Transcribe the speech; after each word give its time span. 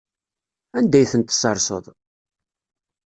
Anda 0.77 0.97
ay 0.99 1.07
tent-tesserseḍ? 1.11 1.85